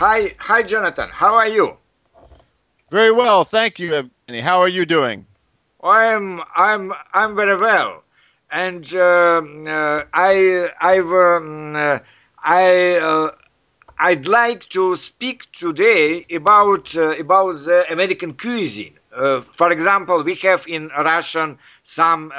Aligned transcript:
Hi, 0.00 0.34
hi, 0.38 0.62
Jonathan. 0.62 1.10
How 1.12 1.34
are 1.34 1.46
you? 1.48 1.76
Very 2.90 3.12
well, 3.12 3.44
thank 3.44 3.78
you, 3.78 3.90
Evgeny. 3.90 4.40
How 4.40 4.58
are 4.58 4.66
you 4.66 4.86
doing? 4.86 5.26
I'm 5.84 6.40
I'm 6.56 6.94
I'm 7.12 7.36
very 7.36 7.58
well, 7.58 8.02
and 8.50 8.90
uh, 8.94 9.42
uh, 9.42 10.04
I 10.14 10.70
I've 10.80 11.12
um, 11.12 11.76
uh, 11.76 11.98
I 12.42 12.96
uh, 12.96 13.32
I'd 13.98 14.26
like 14.26 14.70
to 14.70 14.96
speak 14.96 15.52
today 15.52 16.24
about 16.32 16.96
uh, 16.96 17.10
about 17.18 17.58
the 17.66 17.84
American 17.92 18.32
cuisine. 18.32 18.98
Uh, 19.14 19.42
for 19.42 19.70
example, 19.70 20.22
we 20.22 20.34
have 20.36 20.66
in 20.66 20.88
Russian 20.96 21.58
some 21.84 22.32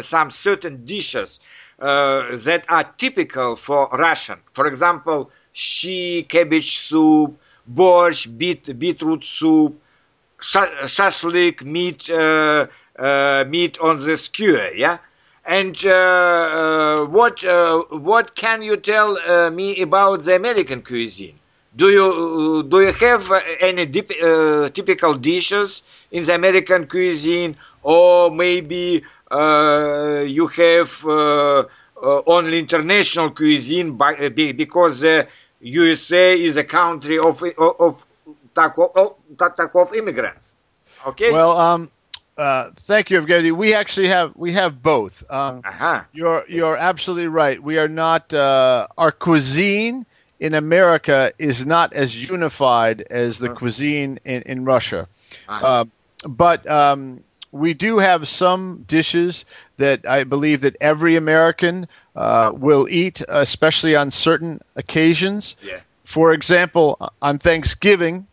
some 0.00 0.30
certain 0.32 0.84
dishes 0.84 1.38
that 1.78 2.64
are 2.68 2.84
typical 2.98 3.54
for 3.54 3.88
Russian. 3.92 4.40
For 4.52 4.66
example, 4.66 5.30
shchi 5.56 6.28
cabbage 6.28 6.76
soup, 6.76 7.40
borscht, 7.66 8.36
beet, 8.36 8.78
beetroot 8.78 9.24
soup, 9.24 9.80
shashlik 10.38 11.64
meat 11.64 12.10
uh, 12.10 12.66
uh, 12.98 13.44
meat 13.48 13.78
on 13.80 13.96
the 13.98 14.16
skewer, 14.16 14.70
yeah. 14.74 14.98
And 15.44 15.76
uh, 15.86 15.90
uh 15.90 17.04
what 17.06 17.44
uh, 17.44 17.82
what 17.90 18.34
can 18.34 18.62
you 18.62 18.76
tell 18.76 19.16
uh, 19.16 19.50
me 19.50 19.80
about 19.80 20.24
the 20.24 20.34
American 20.36 20.82
cuisine? 20.82 21.38
Do 21.76 21.90
you 21.90 22.64
do 22.64 22.80
you 22.80 22.92
have 22.92 23.32
any 23.60 23.86
dip, 23.86 24.08
typical 24.74 25.14
dishes 25.14 25.82
in 26.10 26.24
the 26.24 26.34
American 26.34 26.86
cuisine, 26.86 27.56
or 27.82 28.30
maybe 28.30 29.04
you 29.30 30.46
have 30.48 31.04
only 32.26 32.58
international 32.58 33.30
cuisine 33.30 33.92
by, 33.92 34.28
because 34.30 35.00
the 35.00 35.28
USA 35.66 36.40
is 36.40 36.56
a 36.56 36.64
country 36.64 37.18
of 37.18 37.42
of 37.58 38.06
of 38.56 39.94
immigrants. 39.94 40.54
Okay. 41.06 41.32
Well, 41.32 41.58
um, 41.58 41.90
uh, 42.38 42.70
thank 42.76 43.10
you, 43.10 43.20
Evgeny. 43.20 43.52
We 43.52 43.74
actually 43.74 44.08
have 44.08 44.32
we 44.36 44.52
have 44.52 44.82
both. 44.82 45.24
Um, 45.28 45.62
uh-huh. 45.64 46.04
You're 46.12 46.44
you're 46.48 46.76
absolutely 46.76 47.28
right. 47.28 47.60
We 47.62 47.78
are 47.78 47.88
not 47.88 48.32
uh, 48.32 48.86
our 48.96 49.10
cuisine 49.10 50.06
in 50.38 50.54
America 50.54 51.32
is 51.38 51.64
not 51.64 51.92
as 51.94 52.14
unified 52.14 53.00
as 53.10 53.38
the 53.38 53.46
uh-huh. 53.46 53.56
cuisine 53.56 54.20
in 54.24 54.42
in 54.42 54.64
Russia, 54.64 55.08
uh-huh. 55.48 55.66
uh, 55.66 55.84
but 56.28 56.68
um, 56.70 57.24
we 57.50 57.74
do 57.74 57.98
have 57.98 58.28
some 58.28 58.84
dishes 58.86 59.44
that 59.78 60.06
I 60.06 60.24
believe 60.24 60.60
that 60.62 60.76
every 60.80 61.16
American 61.16 61.86
uh, 62.14 62.52
will 62.54 62.88
eat, 62.88 63.22
especially 63.28 63.94
on 63.96 64.10
certain 64.10 64.60
occasions. 64.76 65.56
Yeah. 65.62 65.80
For 66.04 66.32
example, 66.32 67.12
on 67.20 67.38
Thanksgiving, 67.38 68.26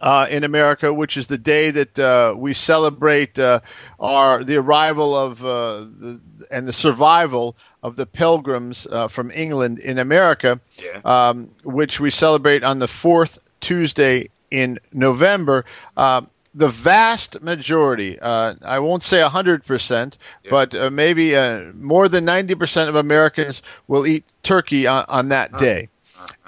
uh, 0.00 0.26
in 0.30 0.44
America, 0.44 0.92
which 0.92 1.16
is 1.16 1.26
the 1.26 1.38
day 1.38 1.70
that 1.70 1.98
uh, 1.98 2.34
we 2.36 2.54
celebrate 2.54 3.38
uh, 3.38 3.60
our 4.00 4.44
the 4.44 4.56
arrival 4.56 5.16
of 5.16 5.44
uh, 5.44 5.86
the, 5.98 6.20
and 6.50 6.68
the 6.68 6.72
survival 6.72 7.56
of 7.82 7.96
the 7.96 8.06
Pilgrims 8.06 8.86
uh, 8.90 9.08
from 9.08 9.30
England 9.30 9.78
in 9.78 9.98
America, 9.98 10.60
yeah. 10.76 11.00
um, 11.04 11.50
which 11.64 12.00
we 12.00 12.10
celebrate 12.10 12.62
on 12.62 12.78
the 12.78 12.88
fourth 12.88 13.38
Tuesday 13.60 14.28
in 14.50 14.78
November. 14.92 15.64
Um, 15.96 16.28
the 16.54 16.68
vast 16.68 17.40
majority, 17.42 18.18
uh, 18.20 18.54
I 18.62 18.78
won't 18.78 19.02
say 19.02 19.18
100%, 19.18 20.16
yeah. 20.44 20.50
but 20.50 20.92
maybe 20.92 21.32
more 21.74 22.08
than 22.08 22.26
90% 22.26 22.88
of 22.88 22.94
Americans 22.96 23.62
will 23.88 24.06
eat 24.06 24.24
turkey 24.42 24.86
on, 24.86 25.04
on 25.08 25.28
that 25.30 25.56
day 25.58 25.88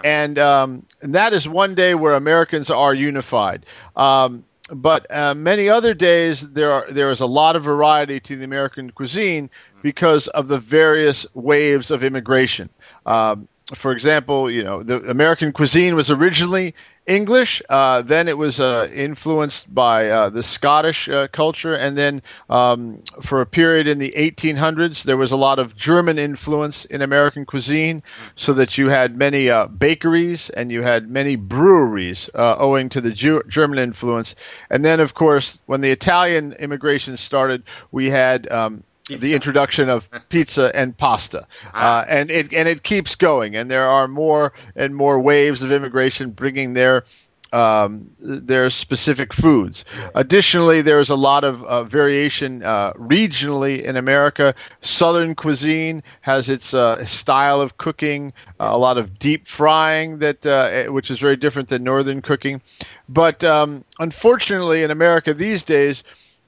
and 0.03 0.39
um, 0.39 0.87
and 1.03 1.15
that 1.15 1.33
is 1.33 1.49
one 1.49 1.75
day 1.75 1.95
where 1.95 2.15
Americans 2.15 2.71
are 2.71 2.95
unified. 2.95 3.67
Um, 3.97 4.45
but 4.73 5.07
uh, 5.15 5.35
many 5.35 5.69
other 5.69 5.95
days 5.95 6.41
there 6.53 6.73
are 6.73 6.87
there 6.91 7.11
is 7.11 7.21
a 7.21 7.27
lot 7.27 7.57
of 7.57 7.65
variety 7.65 8.21
to 8.21 8.37
the 8.37 8.45
American 8.45 8.91
cuisine 8.91 9.51
because 9.83 10.29
of 10.29 10.49
the 10.49 10.59
various 10.59 11.27
waves 11.35 11.91
of 11.91 12.03
immigration. 12.03 12.69
Um, 13.07 13.49
for 13.75 13.93
example, 13.93 14.51
you 14.51 14.63
know 14.63 14.83
the 14.83 14.99
American 15.11 15.53
cuisine 15.53 15.95
was 15.95 16.11
originally 16.11 16.75
English. 17.07 17.61
Uh, 17.69 18.03
then 18.03 18.29
it 18.29 18.39
was 18.39 18.61
uh, 18.61 18.89
influenced 18.95 19.73
by 19.75 20.09
uh, 20.09 20.31
the 20.31 20.43
Scottish 20.43 21.09
uh, 21.09 21.29
culture, 21.29 21.75
and 21.75 21.99
then 21.99 22.23
um, 22.49 23.03
for 23.23 23.41
a 23.41 23.47
period 23.47 23.87
in 23.87 23.99
the 23.99 24.13
1800s, 24.17 25.03
there 25.03 25.17
was 25.17 25.33
a 25.33 25.37
lot 25.37 25.59
of 25.59 25.77
German 25.77 26.19
influence 26.19 26.85
in 26.87 27.03
American 27.03 27.45
cuisine, 27.45 28.03
so 28.37 28.53
that 28.55 28.79
you 28.79 28.89
had 28.89 29.17
many 29.17 29.51
uh, 29.51 29.67
bakeries 29.67 30.51
and 30.51 30.73
you 30.73 30.83
had 30.83 31.11
many 31.11 31.37
breweries 31.37 32.31
uh, 32.35 32.57
owing 32.59 32.89
to 32.89 33.01
the 33.01 33.13
Ju- 33.13 33.43
German 33.49 33.79
influence. 33.79 34.35
And 34.71 34.85
then, 34.85 35.01
of 35.01 35.15
course, 35.15 35.59
when 35.67 35.83
the 35.83 35.91
Italian 35.91 36.55
immigration 36.55 37.17
started, 37.17 37.65
we 37.93 38.09
had 38.09 38.51
um, 38.51 38.83
Pizza. 39.07 39.21
the 39.21 39.35
introduction 39.35 39.89
of 39.91 40.09
pizza 40.31 40.75
and 40.75 40.97
pasta, 40.97 41.47
ah. 41.75 42.01
uh, 42.01 42.05
and 42.09 42.31
it 42.31 42.55
and 42.55 42.69
it 42.69 42.83
keeps 42.83 43.15
going. 43.15 43.55
And 43.55 43.71
there 43.71 43.87
are 43.87 44.09
more 44.09 44.53
and 44.77 44.95
more 44.95 45.21
waves 45.21 45.63
of 45.63 45.71
immigration 45.71 46.31
bringing 46.31 46.73
their 46.73 47.05
um, 47.55 48.11
their 48.19 48.69
specific 48.69 49.33
foods. 49.33 49.85
Additionally, 50.17 50.83
there's 50.83 51.09
a 51.09 51.15
lot 51.15 51.45
of 51.45 51.63
uh, 51.65 51.85
variation 51.85 52.65
uh, 52.65 52.93
regionally 52.95 53.81
in 53.81 53.97
America. 53.97 54.55
Southern 54.81 55.37
cuisine 55.37 56.03
has 56.23 56.49
its 56.49 56.75
uh, 56.75 57.05
style 57.05 57.61
of 57.61 57.77
cooking, 57.77 58.33
uh, 58.59 58.71
a 58.73 58.79
lot 58.79 58.99
of 58.99 59.19
deep 59.21 59.47
frying 59.47 60.19
that 60.19 60.45
uh, 60.45 60.91
which 60.91 61.11
is 61.11 61.21
very 61.21 61.37
different 61.37 61.69
than 61.69 61.85
northern 61.85 62.21
cooking. 62.21 62.61
But 63.09 63.45
um, 63.45 63.85
unfortunately, 64.01 64.83
in 64.83 64.91
America 64.91 65.33
these 65.33 65.63
days 65.63 66.03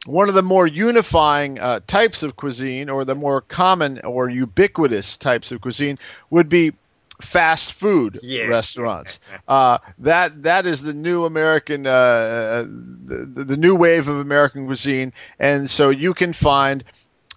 one 0.06 0.28
of 0.28 0.34
the 0.34 0.42
more 0.42 0.66
unifying 0.66 1.58
uh, 1.58 1.80
types 1.86 2.22
of 2.22 2.36
cuisine, 2.36 2.88
or 2.88 3.04
the 3.04 3.14
more 3.14 3.40
common 3.40 4.00
or 4.00 4.30
ubiquitous 4.30 5.16
types 5.16 5.52
of 5.52 5.60
cuisine, 5.60 5.98
would 6.30 6.48
be 6.48 6.72
fast 7.20 7.72
food 7.72 8.18
yeah. 8.22 8.44
restaurants. 8.44 9.20
Uh, 9.48 9.78
that 9.98 10.42
that 10.42 10.66
is 10.66 10.82
the 10.82 10.92
new 10.92 11.24
American, 11.24 11.86
uh, 11.86 12.64
the, 12.66 13.44
the, 13.44 13.56
new 13.56 13.76
wave 13.76 14.08
of 14.08 14.16
American 14.16 14.66
cuisine, 14.66 15.12
and 15.38 15.70
so 15.70 15.88
you 15.88 16.12
can 16.12 16.32
find 16.32 16.82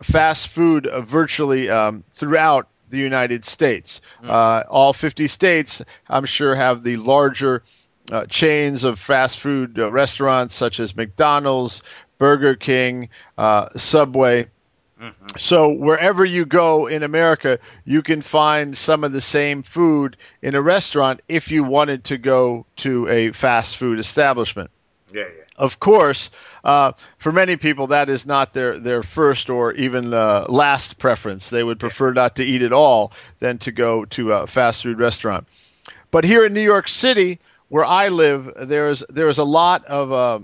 fast 0.02 0.48
food 0.48 0.88
uh, 0.88 1.02
virtually 1.02 1.70
um, 1.70 2.04
throughout 2.12 2.68
the 2.90 2.98
United 2.98 3.46
States. 3.46 4.02
Mm. 4.24 4.30
Uh, 4.30 4.64
all 4.72 4.92
50 4.92 5.28
states, 5.28 5.84
I'm 6.08 6.26
sure, 6.26 6.56
have 6.56 6.84
the 6.84 6.98
larger. 6.98 7.64
Uh, 8.12 8.26
chains 8.26 8.84
of 8.84 9.00
fast 9.00 9.40
food 9.40 9.78
uh, 9.78 9.92
restaurants 9.92 10.56
such 10.56 10.80
as 10.80 10.96
McDonald's, 10.96 11.84
Burger 12.20 12.56
King, 12.56 13.10
uh, 13.38 13.70
Subway. 13.76 14.48
Mm-hmm. 15.02 15.28
So 15.38 15.70
wherever 15.70 16.26
you 16.26 16.46
go 16.46 16.86
in 16.86 17.02
America, 17.04 17.58
you 17.86 18.02
can 18.04 18.22
find 18.22 18.78
some 18.78 19.04
of 19.04 19.14
the 19.14 19.22
same 19.22 19.64
food 19.64 20.18
in 20.42 20.54
a 20.54 20.62
restaurant 20.62 21.22
if 21.30 21.50
you 21.50 21.64
wanted 21.64 22.04
to 22.04 22.18
go 22.18 22.66
to 22.78 23.08
a 23.08 23.32
fast 23.32 23.78
food 23.78 23.98
establishment. 23.98 24.70
Yeah, 25.12 25.24
yeah. 25.24 25.44
Of 25.58 25.80
course, 25.80 26.30
uh, 26.64 26.94
for 27.18 27.32
many 27.32 27.56
people, 27.56 27.88
that 27.88 28.10
is 28.10 28.26
not 28.26 28.54
their, 28.54 28.80
their 28.80 29.04
first 29.04 29.50
or 29.50 29.74
even 29.74 30.14
uh, 30.14 30.46
last 30.48 30.98
preference. 31.00 31.50
They 31.50 31.64
would 31.64 31.80
prefer 31.80 32.14
not 32.14 32.36
to 32.38 32.44
eat 32.44 32.62
at 32.62 32.74
all 32.74 33.12
than 33.40 33.58
to 33.60 33.72
go 33.72 34.06
to 34.06 34.32
a 34.34 34.48
fast 34.48 34.84
food 34.84 35.00
restaurant. 35.00 35.48
But 36.12 36.24
here 36.24 36.46
in 36.46 36.54
New 36.54 36.62
York 36.62 36.88
City, 36.88 37.40
where 37.70 37.86
I 37.86 38.08
live, 38.10 38.52
there's 38.60 39.04
there's 39.10 39.38
a 39.38 39.44
lot 39.44 39.86
of 39.86 40.12
uh, 40.12 40.40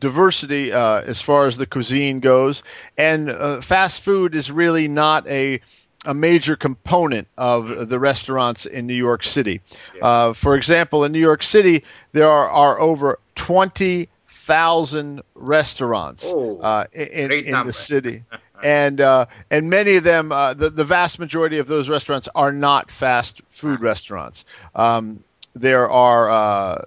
diversity 0.00 0.72
uh, 0.72 1.02
as 1.02 1.20
far 1.20 1.46
as 1.46 1.56
the 1.56 1.66
cuisine 1.66 2.20
goes, 2.20 2.62
and 2.98 3.30
uh, 3.30 3.60
fast 3.60 4.00
food 4.00 4.34
is 4.34 4.50
really 4.50 4.88
not 4.88 5.26
a 5.28 5.60
a 6.06 6.14
major 6.14 6.56
component 6.56 7.28
of 7.36 7.90
the 7.90 7.98
restaurants 7.98 8.64
in 8.64 8.86
New 8.86 8.94
York 8.94 9.22
City. 9.22 9.60
Yeah. 9.94 10.06
Uh, 10.06 10.32
for 10.32 10.56
example, 10.56 11.04
in 11.04 11.12
New 11.12 11.20
York 11.20 11.42
City, 11.42 11.84
there 12.12 12.28
are, 12.28 12.48
are 12.50 12.80
over 12.80 13.18
twenty 13.34 14.08
thousand 14.30 15.22
restaurants 15.34 16.24
oh, 16.26 16.58
uh, 16.60 16.86
in, 16.92 17.30
in 17.30 17.66
the 17.66 17.72
city. 17.72 18.24
and 18.64 19.00
uh, 19.00 19.26
and 19.50 19.70
many 19.70 19.96
of 19.96 20.04
them, 20.04 20.32
uh, 20.32 20.54
the 20.54 20.70
the 20.70 20.84
vast 20.84 21.18
majority 21.18 21.58
of 21.58 21.66
those 21.66 21.88
restaurants 21.88 22.28
are 22.34 22.52
not 22.52 22.90
fast 22.90 23.42
food 23.50 23.80
restaurants. 23.80 24.44
Um, 24.74 25.22
there 25.54 25.90
are 25.90 26.30
uh, 26.30 26.84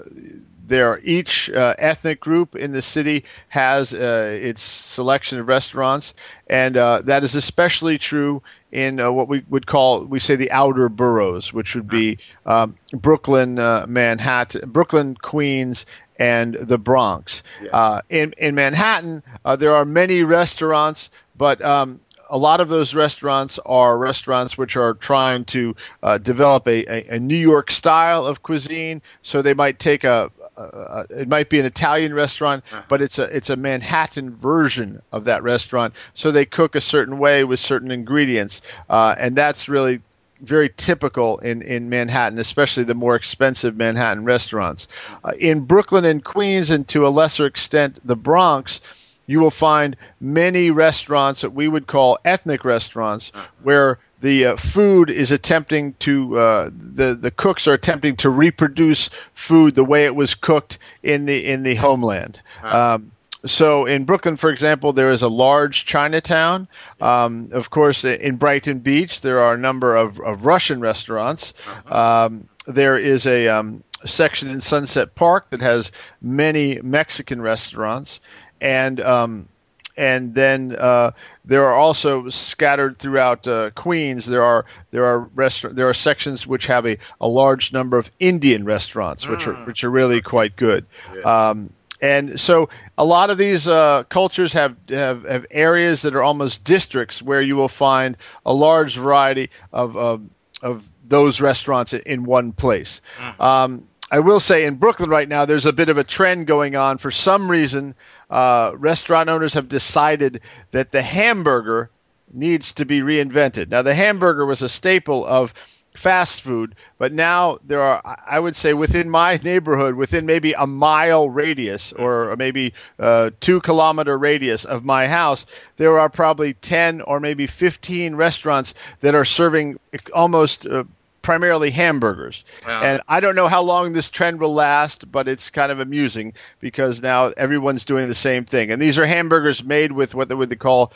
there 0.66 1.00
each 1.04 1.50
uh, 1.52 1.76
ethnic 1.78 2.20
group 2.20 2.56
in 2.56 2.72
the 2.72 2.82
city 2.82 3.26
has 3.50 3.94
uh, 3.94 4.40
its 4.42 4.62
selection 4.62 5.40
of 5.40 5.48
restaurants, 5.48 6.14
and 6.48 6.78
uh, 6.78 7.02
that 7.04 7.24
is 7.24 7.36
especially 7.36 7.98
true 7.98 8.42
in 8.72 9.00
uh, 9.00 9.12
what 9.12 9.28
we 9.28 9.44
would 9.50 9.68
call 9.68 10.06
we 10.06 10.20
say 10.20 10.36
the 10.36 10.52
outer 10.52 10.90
boroughs, 10.90 11.52
which 11.54 11.76
would 11.76 11.88
be 11.88 12.18
um, 12.46 12.76
Brooklyn, 12.94 13.60
uh, 13.60 13.86
Manhattan, 13.88 14.70
Brooklyn, 14.70 15.16
Queens, 15.22 15.86
and 16.18 16.56
the 16.56 16.78
Bronx. 16.78 17.44
Yeah. 17.62 17.70
Uh, 17.72 18.02
in 18.10 18.34
in 18.38 18.56
Manhattan, 18.56 19.22
there 19.58 19.76
are 19.76 19.86
many 19.86 20.24
restaurants, 20.24 21.10
but 21.36 21.64
um, 21.64 22.00
a 22.30 22.38
lot 22.38 22.62
of 22.62 22.70
those 22.70 22.94
restaurants 22.94 23.60
are 23.66 23.98
restaurants 23.98 24.58
which 24.58 24.76
are 24.76 24.94
trying 24.96 25.46
to 25.46 25.76
uh, 26.02 26.18
develop 26.18 26.68
a, 26.68 26.86
a, 26.86 27.16
a, 27.16 27.20
New 27.20 27.38
York 27.38 27.70
style 27.70 28.26
of 28.26 28.44
cuisine. 28.44 29.02
So 29.22 29.42
they 29.42 29.54
might 29.54 29.80
take 29.80 30.04
a, 30.04 30.32
a 30.58 31.06
it 31.10 31.28
might 31.28 31.50
be 31.50 31.60
an 31.60 31.66
Italian 31.66 32.14
restaurant, 32.14 32.64
uh-huh. 32.72 32.84
but 32.88 33.02
it's 33.02 33.20
a 33.20 33.24
it's 33.36 33.50
a 33.50 33.56
Manhattan 33.56 34.36
version 34.36 35.02
of 35.12 35.26
that 35.26 35.44
restaurant. 35.44 35.94
So 36.14 36.32
they 36.32 36.46
cook 36.46 36.76
a 36.76 36.82
certain 36.82 37.20
way 37.20 37.44
with 37.44 37.60
certain 37.60 37.92
ingredients, 37.92 38.62
uh, 38.90 39.16
and 39.18 39.36
that's 39.36 39.70
really 39.70 40.02
very 40.42 40.70
typical 40.76 41.38
in, 41.40 41.62
in 41.62 41.90
Manhattan, 41.90 42.38
especially 42.38 42.84
the 42.84 42.94
more 42.94 43.16
expensive 43.16 43.78
Manhattan 43.78 44.26
restaurants. 44.26 44.88
Uh, 45.24 45.32
in 45.40 45.62
Brooklyn 45.62 46.04
and 46.06 46.24
Queens, 46.24 46.70
and 46.70 46.88
to 46.90 47.08
a 47.08 47.10
lesser 47.10 47.46
extent 47.46 48.00
the 48.06 48.16
Bronx, 48.16 48.82
you 49.26 49.40
will 49.40 49.52
find 49.52 49.96
many 50.20 50.72
restaurants 50.72 51.42
that 51.42 51.52
we 51.52 51.68
would 51.68 51.88
call 51.88 52.18
ethnic 52.26 52.66
restaurants 52.66 53.32
where 53.62 54.00
the 54.22 54.46
uh, 54.46 54.56
food 54.56 55.10
is 55.10 55.32
attempting 55.32 55.94
to 56.00 56.38
uh, 56.38 56.70
the 56.74 57.14
the 57.14 57.32
cooks 57.32 57.68
are 57.68 57.74
attempting 57.74 58.16
to 58.16 58.30
reproduce 58.30 59.10
food 59.34 59.76
the 59.76 59.84
way 59.84 60.06
it 60.06 60.16
was 60.16 60.34
cooked 60.34 60.78
in 61.04 61.26
the 61.26 61.46
in 61.46 61.64
the 61.64 61.76
homeland. 61.76 62.42
Um, 62.64 63.12
so 63.46 63.86
in 63.86 64.06
Brooklyn, 64.06 64.38
for 64.38 64.50
example, 64.50 64.94
there 64.94 65.12
is 65.12 65.22
a 65.22 65.28
large 65.28 65.86
Chinatown. 65.86 66.68
Um, 67.02 67.50
of 67.52 67.70
course, 67.70 68.06
in 68.06 68.38
Brighton 68.38 68.80
Beach, 68.80 69.20
there 69.20 69.42
are 69.42 69.54
a 69.54 69.58
number 69.58 69.98
of, 69.98 70.20
of 70.22 70.46
Russian 70.46 70.80
restaurants. 70.80 71.54
Uh-huh. 71.68 72.26
Um, 72.26 72.48
there 72.68 72.98
is 72.98 73.26
a 73.26 73.50
um, 73.50 73.84
section 74.06 74.50
in 74.50 74.62
Sunset 74.62 75.16
Park 75.16 75.50
that 75.50 75.60
has 75.60 75.92
many 76.22 76.80
Mexican 76.82 77.42
restaurants 77.42 78.22
and 78.64 79.00
um, 79.02 79.50
and 79.96 80.34
then 80.34 80.76
uh, 80.78 81.12
there 81.46 81.66
are 81.66 81.76
also 81.76 82.30
scattered 82.30 82.98
throughout 82.98 83.48
uh, 83.48 83.70
Queens. 83.72 84.26
There 84.26 84.44
are 84.44 84.66
there 84.92 85.06
are 85.06 85.20
restaurant 85.36 85.76
there 85.76 85.88
are 85.88 85.94
sections 85.94 86.48
which 86.48 86.66
have 86.66 86.88
a, 86.88 86.98
a 87.22 87.28
large 87.28 87.72
number 87.74 87.98
of 87.98 88.10
Indian 88.20 88.66
restaurants, 88.66 89.28
which 89.28 89.42
mm. 89.42 89.48
are 89.48 89.66
which 89.66 89.84
are 89.84 89.92
really 89.92 90.22
quite 90.22 90.56
good. 90.56 90.86
Yeah. 91.16 91.50
Um, 91.50 91.70
and 92.02 92.40
so 92.40 92.68
a 92.98 93.06
lot 93.06 93.30
of 93.30 93.38
these 93.38 93.66
uh, 93.66 94.04
cultures 94.10 94.52
have, 94.52 94.76
have, 94.90 95.24
have 95.24 95.46
areas 95.52 96.02
that 96.02 96.14
are 96.14 96.22
almost 96.22 96.62
districts 96.66 97.22
where 97.22 97.42
you 97.42 97.56
will 97.56 97.70
find 97.70 98.18
a 98.46 98.54
large 98.54 98.98
variety 98.98 99.50
of 99.72 99.96
of, 99.96 100.22
of 100.62 100.84
those 101.08 101.40
restaurants 101.40 101.94
in 101.94 102.24
one 102.24 102.52
place. 102.52 103.00
Mm. 103.20 103.40
Um, 103.40 103.88
I 104.14 104.20
will 104.20 104.40
say 104.40 104.66
in 104.66 104.76
Brooklyn 104.76 105.10
right 105.10 105.28
now, 105.28 105.44
there's 105.44 105.66
a 105.66 105.74
bit 105.74 105.90
of 105.90 105.98
a 105.98 106.04
trend 106.04 106.46
going 106.46 106.76
on. 106.76 107.00
For 107.00 107.10
some 107.10 107.50
reason, 107.50 107.96
uh, 108.30 108.74
restaurant 108.76 109.28
owners 109.28 109.56
have 109.56 109.68
decided 109.68 110.42
that 110.70 110.92
the 110.92 111.02
hamburger 111.02 111.90
needs 112.32 112.74
to 112.74 112.86
be 112.86 113.00
reinvented. 113.00 113.70
Now, 113.70 113.82
the 113.82 113.96
hamburger 113.96 114.46
was 114.46 114.62
a 114.62 114.70
staple 114.70 115.26
of 115.26 115.52
fast 115.96 116.44
food, 116.44 116.76
but 117.00 117.12
now 117.12 117.58
there 117.66 117.82
are, 117.82 118.20
I 118.28 118.40
would 118.40 118.56
say, 118.56 118.76
within 118.76 119.10
my 119.10 119.38
neighborhood, 119.44 119.96
within 119.96 120.28
maybe 120.28 120.54
a 120.54 120.68
mile 120.68 121.28
radius 121.28 121.92
or 121.94 122.36
maybe 122.36 122.72
a 123.00 123.32
two 123.40 123.62
kilometer 123.62 124.16
radius 124.16 124.64
of 124.64 124.86
my 124.86 125.08
house, 125.08 125.48
there 125.78 125.98
are 125.98 126.08
probably 126.08 126.54
10 126.54 127.02
or 127.02 127.20
maybe 127.20 127.48
15 127.48 128.14
restaurants 128.14 128.76
that 129.02 129.16
are 129.16 129.26
serving 129.26 129.80
almost. 130.14 130.68
Uh, 130.68 130.84
primarily 131.24 131.72
hamburgers. 131.72 132.46
Wow. 132.68 132.84
And 132.84 133.02
I 133.08 133.20
don't 133.20 133.36
know 133.36 133.48
how 133.48 133.64
long 133.64 133.94
this 133.94 134.10
trend 134.10 134.40
will 134.40 134.54
last, 134.54 135.12
but 135.12 135.28
it's 135.28 135.50
kind 135.50 135.72
of 135.72 135.80
amusing 135.80 136.34
because 136.60 137.02
now 137.02 137.30
everyone's 137.38 137.84
doing 137.84 138.08
the 138.10 138.16
same 138.16 138.46
thing. 138.46 138.70
And 138.70 138.80
these 138.80 139.00
are 139.00 139.06
hamburgers 139.06 139.64
made 139.64 139.94
with 139.94 140.14
what 140.14 140.30
they 140.30 140.36
would 140.36 140.60
call 140.60 140.94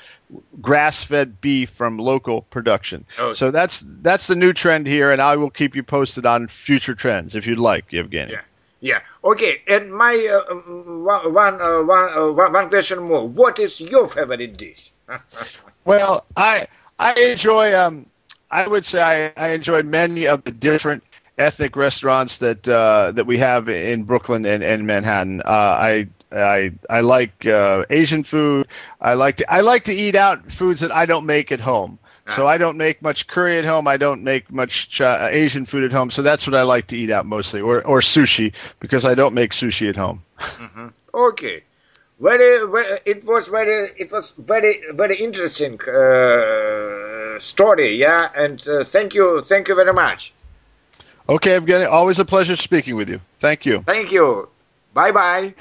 grass-fed 0.61 1.41
beef 1.41 1.71
from 1.71 1.97
local 1.97 2.43
production. 2.43 3.05
Oh. 3.17 3.33
So 3.33 3.49
that's 3.49 3.83
that's 4.01 4.27
the 4.27 4.35
new 4.35 4.53
trend 4.53 4.85
here, 4.85 5.11
and 5.11 5.21
I 5.21 5.35
will 5.35 5.49
keep 5.49 5.75
you 5.75 5.81
posted 5.81 6.25
on 6.25 6.47
future 6.47 6.93
trends 6.93 7.33
if 7.35 7.47
you'd 7.47 7.57
like, 7.57 7.89
Evgeny. 7.89 8.31
Yeah. 8.31 8.41
Yeah. 8.79 8.99
Okay. 9.23 9.61
And 9.67 9.91
my 9.91 10.13
uh, 10.15 10.53
one, 10.53 11.33
one, 11.33 11.61
uh, 11.61 11.81
one, 11.81 12.09
uh, 12.13 12.31
one 12.51 12.69
question 12.69 12.99
more. 12.99 13.27
What 13.27 13.57
is 13.57 13.81
your 13.81 14.07
favorite 14.07 14.55
dish? 14.55 14.91
well, 15.85 16.25
I 16.35 16.67
I 16.99 17.13
enjoy 17.13 17.75
um, 17.75 18.05
I 18.51 18.67
would 18.67 18.85
say 18.85 19.33
I, 19.37 19.47
I 19.47 19.49
enjoyed 19.49 19.85
many 19.85 20.27
of 20.27 20.43
the 20.43 20.51
different 20.51 21.03
ethnic 21.37 21.75
restaurants 21.75 22.37
that 22.37 22.67
uh, 22.67 23.11
that 23.11 23.25
we 23.25 23.37
have 23.37 23.69
in 23.69 24.03
Brooklyn 24.03 24.45
and, 24.45 24.63
and 24.63 24.87
Manhattan. 24.87 25.41
Uh, 25.41 25.47
I 25.47 26.07
I 26.31 26.71
I 26.89 27.01
like 27.01 27.45
uh, 27.45 27.85
Asian 27.89 28.23
food. 28.23 28.67
I 29.01 29.13
like 29.13 29.37
to 29.37 29.53
I 29.53 29.61
like 29.61 29.85
to 29.85 29.93
eat 29.93 30.15
out 30.15 30.51
foods 30.51 30.81
that 30.81 30.91
I 30.91 31.05
don't 31.05 31.25
make 31.25 31.51
at 31.51 31.59
home. 31.59 31.99
So 32.35 32.45
I 32.45 32.57
don't 32.57 32.75
make 32.77 33.01
much 33.01 33.27
curry 33.27 33.57
at 33.57 33.63
home. 33.63 33.87
I 33.87 33.95
don't 33.95 34.21
make 34.21 34.51
much 34.51 34.99
uh, 34.99 35.29
Asian 35.31 35.65
food 35.65 35.85
at 35.85 35.93
home. 35.93 36.11
So 36.11 36.21
that's 36.21 36.45
what 36.45 36.55
I 36.55 36.63
like 36.63 36.87
to 36.87 36.97
eat 36.97 37.09
out 37.09 37.25
mostly, 37.25 37.61
or 37.61 37.81
or 37.87 38.01
sushi 38.01 38.51
because 38.81 39.05
I 39.05 39.15
don't 39.15 39.33
make 39.33 39.51
sushi 39.51 39.87
at 39.87 39.95
home. 39.95 40.21
Mm-hmm. 40.39 40.87
Okay, 41.13 41.63
very, 42.19 42.67
very, 42.69 42.99
it 43.05 43.23
was 43.23 43.47
very 43.47 43.91
it 43.97 44.11
was 44.11 44.33
very 44.37 44.83
very 44.91 45.15
interesting. 45.15 45.79
Story. 47.39 47.95
Yeah, 47.95 48.29
and 48.35 48.65
uh, 48.67 48.83
thank 48.83 49.13
you, 49.13 49.41
thank 49.41 49.67
you 49.67 49.75
very 49.75 49.93
much. 49.93 50.33
Okay, 51.29 51.59
Evgeny, 51.59 51.89
always 51.89 52.19
a 52.19 52.25
pleasure 52.25 52.55
speaking 52.55 52.95
with 52.95 53.09
you. 53.09 53.19
Thank 53.39 53.65
you. 53.65 53.81
Thank 53.81 54.11
you. 54.11 54.49
Bye 54.93 55.11
bye. 55.11 55.53